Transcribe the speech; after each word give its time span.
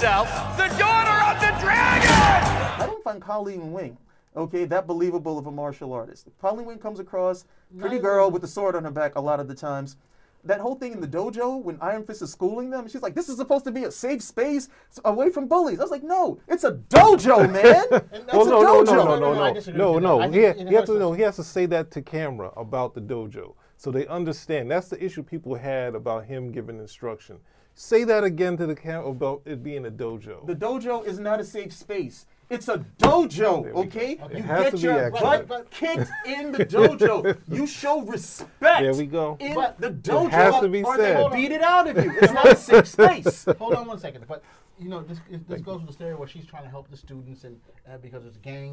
herself 0.00 0.56
the 0.56 0.66
daughter 0.78 1.30
of 1.30 1.38
the 1.40 1.60
dragon! 1.62 2.08
I 2.08 2.84
don't 2.86 3.04
find 3.04 3.20
Colleen 3.20 3.70
Wing, 3.70 3.98
okay, 4.34 4.64
that 4.64 4.86
believable 4.86 5.38
of 5.38 5.46
a 5.46 5.50
martial 5.52 5.92
artist. 5.92 6.26
Colleen 6.40 6.64
Wing 6.64 6.78
comes 6.78 7.00
across 7.00 7.44
pretty 7.78 7.98
girl 7.98 8.30
with 8.30 8.40
the 8.40 8.48
sword 8.48 8.74
on 8.76 8.84
her 8.84 8.90
back 8.90 9.16
a 9.16 9.20
lot 9.20 9.40
of 9.40 9.48
the 9.48 9.54
times. 9.54 9.96
That 10.44 10.58
whole 10.58 10.74
thing 10.74 10.92
in 10.92 11.02
the 11.02 11.06
dojo 11.06 11.62
when 11.62 11.76
Iron 11.82 12.02
Fist 12.02 12.22
is 12.22 12.32
schooling 12.32 12.70
them, 12.70 12.88
she's 12.88 13.02
like, 13.02 13.14
"This 13.14 13.28
is 13.28 13.36
supposed 13.36 13.66
to 13.66 13.70
be 13.70 13.84
a 13.84 13.90
safe 13.90 14.22
space 14.22 14.70
away 15.04 15.28
from 15.28 15.46
bullies." 15.48 15.78
I 15.80 15.82
was 15.82 15.90
like, 15.90 16.02
"No, 16.02 16.38
it's 16.48 16.64
a 16.64 16.72
dojo, 16.88 17.52
man. 17.52 17.84
Oh, 17.90 17.96
it's 18.10 18.32
Well, 18.32 18.46
a 18.46 18.50
no, 18.50 18.60
no, 18.62 18.84
dojo." 18.84 18.86
no, 18.86 18.94
no, 19.04 19.04
No, 19.04 19.18
no, 19.18 19.34
no, 19.34 19.42
I 19.44 19.52
no, 19.52 19.98
no, 19.98 19.98
no. 19.98 20.20
I 20.20 20.28
He, 20.28 20.32
he 20.38 20.42
has 20.44 20.56
has 20.56 20.86
to 20.86 20.92
to- 20.94 20.98
know. 20.98 21.12
He 21.12 21.20
has 21.22 21.36
to 21.36 21.44
say 21.44 21.66
that 21.66 21.90
to 21.90 22.00
camera 22.00 22.52
about 22.56 22.94
the 22.94 23.02
dojo, 23.02 23.52
so 23.80 23.90
they 23.90 24.06
understand. 24.08 24.70
That's 24.70 24.88
the 24.88 25.02
issue 25.02 25.22
people 25.22 25.54
had 25.54 25.94
about 25.94 26.26
him 26.26 26.52
giving 26.52 26.78
instruction. 26.78 27.38
Say 27.72 28.04
that 28.04 28.24
again 28.24 28.58
to 28.58 28.66
the 28.66 28.74
camera 28.74 29.08
about 29.08 29.40
it 29.46 29.62
being 29.62 29.86
a 29.86 29.90
dojo. 29.90 30.46
The 30.46 30.54
dojo 30.54 31.06
is 31.06 31.18
not 31.18 31.40
a 31.40 31.44
safe 31.44 31.72
space. 31.72 32.26
It's 32.50 32.68
a 32.68 32.84
dojo, 32.98 33.72
okay? 33.72 34.20
You 34.34 34.42
get 34.42 34.78
your 34.80 35.06
accurate. 35.06 35.48
butt 35.48 35.70
kicked 35.70 36.10
in 36.26 36.52
the 36.52 36.66
dojo. 36.66 37.38
You 37.48 37.66
show 37.66 38.02
respect. 38.02 38.82
There 38.82 38.92
we 38.92 39.06
go. 39.06 39.38
In 39.40 39.54
But 39.54 39.80
the 39.80 39.92
dojo, 39.92 40.28
has 40.30 40.60
to 40.60 40.68
be 40.68 40.82
or 40.82 40.96
said. 40.98 41.32
they 41.32 41.36
beat 41.36 41.52
it 41.52 41.62
out 41.62 41.88
of 41.88 42.04
you. 42.04 42.12
It's 42.20 42.34
not 42.34 42.48
a 42.48 42.56
safe 42.56 42.86
space. 42.98 43.46
Hold 43.58 43.72
on 43.76 43.86
one 43.86 43.98
second. 43.98 44.26
But 44.28 44.42
you 44.78 44.90
know, 44.90 45.02
this 45.02 45.20
this 45.48 45.62
goes 45.62 45.78
with 45.78 45.86
the 45.86 45.92
story 45.94 46.14
where 46.14 46.28
she's 46.28 46.44
trying 46.44 46.64
to 46.64 46.70
help 46.70 46.90
the 46.90 46.98
students 46.98 47.44
and 47.44 47.58
uh, 47.90 47.96
because 47.96 48.26
it's 48.26 48.36
gang 48.36 48.68